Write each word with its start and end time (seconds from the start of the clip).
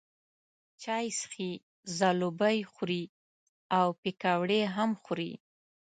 چای 0.81 1.07
څښي، 1.17 1.51
ځلوبۍ 1.97 2.59
خوري 2.71 3.03
او 3.77 3.87
پیکوړې 4.01 4.61
هم 4.75 4.91
خوري. 5.03 5.31